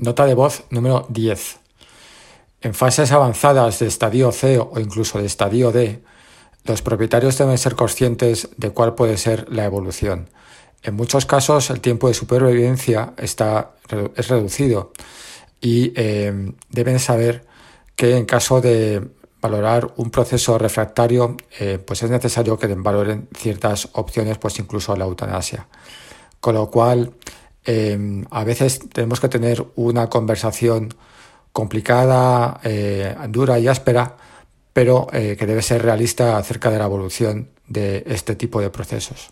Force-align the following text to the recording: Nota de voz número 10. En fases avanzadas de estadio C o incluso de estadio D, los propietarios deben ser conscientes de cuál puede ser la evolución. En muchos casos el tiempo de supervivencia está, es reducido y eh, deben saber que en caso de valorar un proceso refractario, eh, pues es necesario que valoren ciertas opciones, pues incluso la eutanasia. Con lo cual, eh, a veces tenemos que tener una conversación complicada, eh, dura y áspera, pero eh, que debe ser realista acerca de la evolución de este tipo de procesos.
Nota 0.00 0.26
de 0.26 0.34
voz 0.34 0.62
número 0.70 1.06
10. 1.08 1.58
En 2.60 2.72
fases 2.72 3.10
avanzadas 3.10 3.80
de 3.80 3.88
estadio 3.88 4.30
C 4.30 4.56
o 4.60 4.78
incluso 4.78 5.18
de 5.18 5.26
estadio 5.26 5.72
D, 5.72 6.00
los 6.62 6.82
propietarios 6.82 7.36
deben 7.36 7.58
ser 7.58 7.74
conscientes 7.74 8.48
de 8.56 8.70
cuál 8.70 8.94
puede 8.94 9.16
ser 9.16 9.52
la 9.52 9.64
evolución. 9.64 10.30
En 10.84 10.94
muchos 10.94 11.26
casos 11.26 11.70
el 11.70 11.80
tiempo 11.80 12.06
de 12.06 12.14
supervivencia 12.14 13.12
está, 13.16 13.72
es 14.14 14.28
reducido 14.28 14.92
y 15.60 15.92
eh, 15.96 16.52
deben 16.70 17.00
saber 17.00 17.44
que 17.96 18.16
en 18.16 18.24
caso 18.24 18.60
de 18.60 19.04
valorar 19.40 19.94
un 19.96 20.10
proceso 20.10 20.58
refractario, 20.58 21.36
eh, 21.58 21.80
pues 21.84 22.04
es 22.04 22.10
necesario 22.10 22.56
que 22.56 22.68
valoren 22.68 23.28
ciertas 23.36 23.88
opciones, 23.94 24.38
pues 24.38 24.60
incluso 24.60 24.94
la 24.94 25.06
eutanasia. 25.06 25.66
Con 26.38 26.54
lo 26.54 26.70
cual, 26.70 27.14
eh, 27.64 28.24
a 28.30 28.44
veces 28.44 28.80
tenemos 28.92 29.20
que 29.20 29.28
tener 29.28 29.64
una 29.76 30.08
conversación 30.08 30.94
complicada, 31.52 32.60
eh, 32.62 33.16
dura 33.28 33.58
y 33.58 33.68
áspera, 33.68 34.16
pero 34.72 35.08
eh, 35.12 35.36
que 35.36 35.46
debe 35.46 35.62
ser 35.62 35.82
realista 35.82 36.36
acerca 36.38 36.70
de 36.70 36.78
la 36.78 36.84
evolución 36.84 37.48
de 37.66 38.04
este 38.06 38.36
tipo 38.36 38.60
de 38.60 38.70
procesos. 38.70 39.30